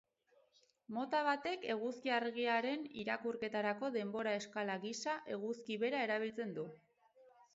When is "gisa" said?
4.89-5.15